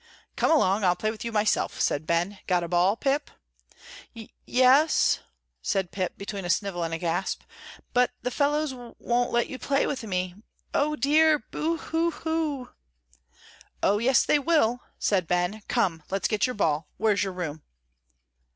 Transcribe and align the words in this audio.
"Come 0.35 0.49
along, 0.49 0.83
I'll 0.83 0.95
play 0.95 1.11
with 1.11 1.23
you 1.23 1.31
myself," 1.31 1.79
said 1.79 2.07
Ben. 2.07 2.39
"Got 2.47 2.63
a 2.63 2.67
ball, 2.67 2.95
Pip?" 2.95 3.29
"Ye 4.15 4.29
es," 4.47 5.19
said 5.61 5.91
Pip, 5.91 6.17
between 6.17 6.43
a 6.43 6.49
snivel 6.49 6.81
and 6.81 6.91
a 6.91 6.97
gasp, 6.97 7.43
"but 7.93 8.09
the 8.23 8.31
fellows 8.31 8.73
wo 8.73 8.95
on't 9.07 9.29
let 9.31 9.47
you 9.47 9.59
play 9.59 9.85
with 9.85 10.01
me. 10.01 10.33
O 10.73 10.95
dear, 10.95 11.37
boo 11.37 11.77
hoo 11.77 12.09
hoo!" 12.09 12.71
"Oh, 13.83 13.99
yes, 13.99 14.25
they 14.25 14.39
will," 14.39 14.79
said 14.97 15.27
Ben. 15.27 15.61
"Come, 15.67 16.01
let's 16.09 16.27
get 16.27 16.47
your 16.47 16.55
ball. 16.55 16.89
Where's 16.97 17.23
your 17.23 17.33
room?" 17.33 17.61